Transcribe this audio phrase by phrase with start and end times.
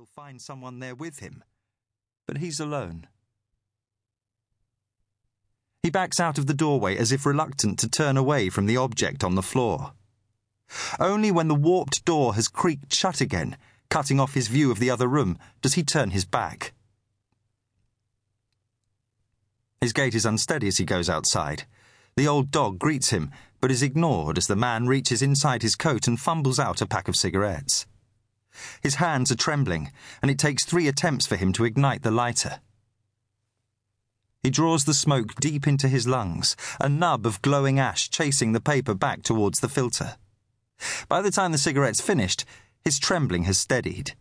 [0.00, 1.44] he'll find someone there with him.
[2.26, 3.06] But he's alone.
[5.82, 9.22] He backs out of the doorway as if reluctant to turn away from the object
[9.22, 9.92] on the floor.
[10.98, 13.58] Only when the warped door has creaked shut again,
[13.90, 16.72] cutting off his view of the other room, does he turn his back.
[19.82, 21.64] His gait is unsteady as he goes outside.
[22.16, 23.30] The old dog greets him,
[23.60, 27.06] but is ignored as the man reaches inside his coat and fumbles out a pack
[27.06, 27.84] of cigarettes.
[28.82, 29.92] His hands are trembling,
[30.22, 32.60] and it takes three attempts for him to ignite the lighter.
[34.42, 38.60] He draws the smoke deep into his lungs, a nub of glowing ash chasing the
[38.60, 40.16] paper back towards the filter.
[41.08, 42.44] By the time the cigarette's finished,
[42.82, 44.14] his trembling has steadied.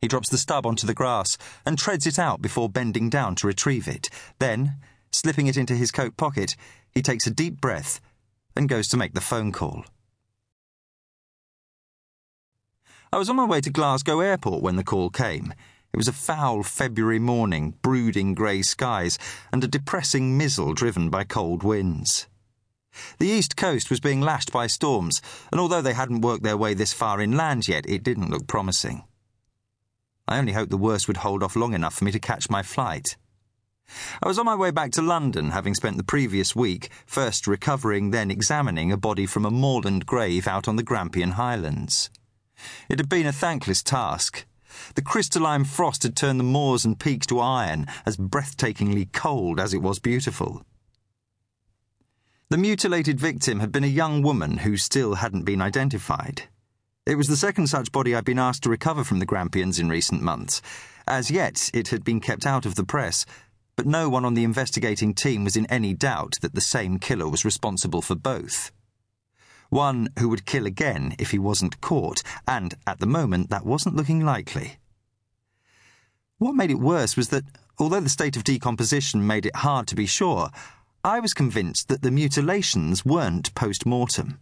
[0.00, 1.36] He drops the stub onto the grass
[1.66, 4.08] and treads it out before bending down to retrieve it.
[4.38, 4.76] Then,
[5.10, 6.54] slipping it into his coat pocket,
[6.92, 8.00] he takes a deep breath
[8.54, 9.84] and goes to make the phone call.
[13.10, 15.54] I was on my way to Glasgow Airport when the call came.
[15.94, 19.18] It was a foul February morning, brooding grey skies,
[19.50, 22.26] and a depressing mizzle driven by cold winds.
[23.18, 26.74] The east coast was being lashed by storms, and although they hadn't worked their way
[26.74, 29.04] this far inland yet, it didn't look promising.
[30.26, 32.62] I only hoped the worst would hold off long enough for me to catch my
[32.62, 33.16] flight.
[34.22, 38.10] I was on my way back to London, having spent the previous week first recovering,
[38.10, 42.10] then examining a body from a moorland grave out on the Grampian Highlands.
[42.88, 44.44] It had been a thankless task.
[44.94, 49.74] The crystalline frost had turned the moors and peaks to iron, as breathtakingly cold as
[49.74, 50.64] it was beautiful.
[52.50, 56.44] The mutilated victim had been a young woman who still hadn't been identified.
[57.06, 59.88] It was the second such body I'd been asked to recover from the Grampians in
[59.88, 60.62] recent months.
[61.06, 63.24] As yet, it had been kept out of the press,
[63.76, 67.28] but no one on the investigating team was in any doubt that the same killer
[67.28, 68.72] was responsible for both
[69.68, 73.96] one who would kill again if he wasn't caught, and at the moment that wasn't
[73.96, 74.78] looking likely.
[76.38, 77.44] What made it worse was that,
[77.78, 80.50] although the state of decomposition made it hard to be sure,
[81.04, 84.40] I was convinced that the mutilations weren't post mortem.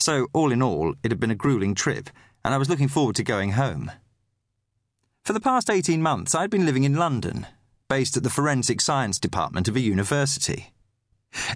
[0.00, 2.10] So, all in all, it had been a grueling trip,
[2.44, 3.90] and I was looking forward to going home.
[5.22, 7.46] For the past 18 months, I'd been living in London,
[7.88, 10.73] based at the Forensic Science Department of a university.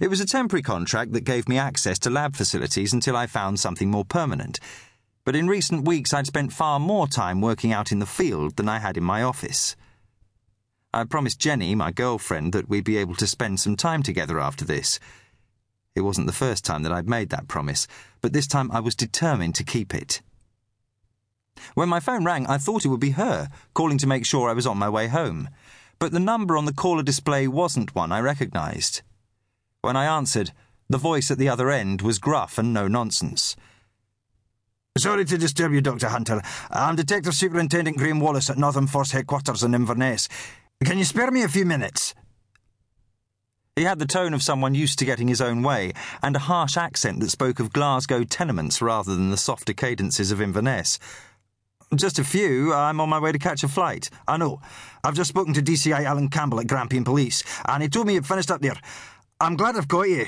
[0.01, 3.59] It was a temporary contract that gave me access to lab facilities until I found
[3.59, 4.59] something more permanent.
[5.25, 8.67] But in recent weeks, I'd spent far more time working out in the field than
[8.69, 9.75] I had in my office.
[10.93, 14.65] I promised Jenny, my girlfriend, that we'd be able to spend some time together after
[14.65, 14.99] this.
[15.95, 17.85] It wasn't the first time that I'd made that promise,
[18.21, 20.21] but this time I was determined to keep it.
[21.73, 24.53] When my phone rang, I thought it would be her, calling to make sure I
[24.53, 25.49] was on my way home.
[25.99, 29.01] But the number on the caller display wasn't one I recognised.
[29.81, 30.51] When I answered,
[30.89, 33.55] the voice at the other end was gruff and no nonsense.
[34.97, 36.09] Sorry to disturb you, Dr.
[36.09, 36.41] Hunter.
[36.69, 40.27] I'm Detective Superintendent Graham Wallace at Northern Force Headquarters in Inverness.
[40.83, 42.13] Can you spare me a few minutes?
[43.77, 46.75] He had the tone of someone used to getting his own way, and a harsh
[46.75, 50.99] accent that spoke of Glasgow tenements rather than the softer cadences of Inverness.
[51.95, 52.73] Just a few.
[52.73, 54.09] I'm on my way to catch a flight.
[54.27, 54.59] I know.
[55.05, 58.27] I've just spoken to DCI Alan Campbell at Grampian Police, and he told me you'd
[58.27, 58.75] finished up there.
[59.41, 60.27] I'm glad I've got you.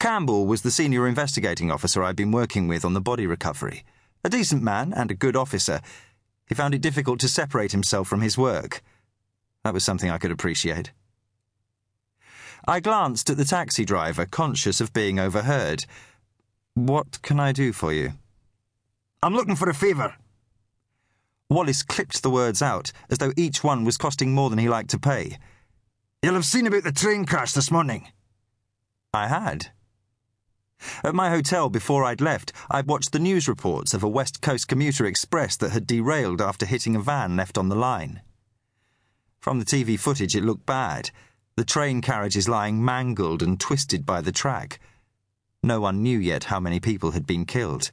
[0.00, 3.84] Campbell was the senior investigating officer I'd been working with on the body recovery.
[4.24, 5.82] A decent man and a good officer.
[6.46, 8.80] He found it difficult to separate himself from his work.
[9.64, 10.92] That was something I could appreciate.
[12.66, 15.84] I glanced at the taxi driver, conscious of being overheard.
[16.72, 18.14] What can I do for you?
[19.22, 20.14] I'm looking for a favour.
[21.50, 24.90] Wallace clipped the words out, as though each one was costing more than he liked
[24.90, 25.36] to pay.
[26.26, 28.08] You'll have seen about the train crash this morning.
[29.14, 29.68] I had.
[31.04, 34.66] At my hotel before I'd left, I'd watched the news reports of a West Coast
[34.66, 38.22] commuter express that had derailed after hitting a van left on the line.
[39.38, 41.10] From the TV footage, it looked bad.
[41.54, 44.80] The train carriages lying mangled and twisted by the track.
[45.62, 47.92] No one knew yet how many people had been killed.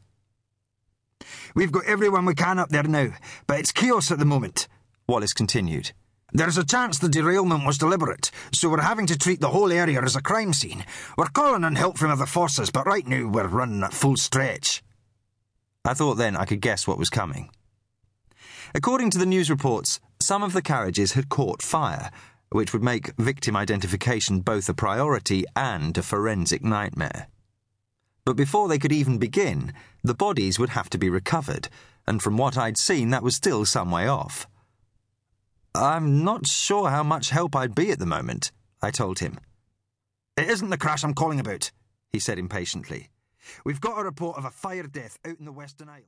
[1.53, 3.09] We've got everyone we can up there now,
[3.45, 4.67] but it's chaos at the moment,
[5.07, 5.91] Wallace continued.
[6.35, 10.01] There's a chance the derailment was deliberate, so we're having to treat the whole area
[10.01, 10.83] as a crime scene.
[11.15, 14.81] We're calling on help from other forces, but right now we're running at full stretch.
[15.85, 17.51] I thought then I could guess what was coming.
[18.73, 22.09] According to the news reports, some of the carriages had caught fire,
[22.49, 27.27] which would make victim identification both a priority and a forensic nightmare.
[28.25, 29.71] But before they could even begin,
[30.03, 31.69] the bodies would have to be recovered,
[32.07, 34.47] and from what I'd seen, that was still some way off.
[35.75, 39.39] I'm not sure how much help I'd be at the moment, I told him.
[40.37, 41.71] It isn't the crash I'm calling about,
[42.11, 43.09] he said impatiently.
[43.65, 46.01] We've got a report of a fire death out in the Western Isles.